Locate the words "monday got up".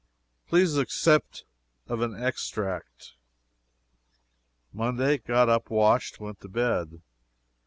4.73-5.69